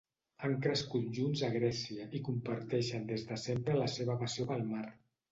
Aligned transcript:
Han 0.45 0.53
crescut 0.61 1.09
junts 1.17 1.41
a 1.47 1.49
Grècia 1.55 2.07
i 2.19 2.21
comparteixen 2.29 3.05
des 3.11 3.25
de 3.33 3.37
sempre 3.43 3.75
la 3.81 3.91
seva 3.97 4.15
passió 4.23 4.47
pel 4.53 4.65
mar. 4.71 4.83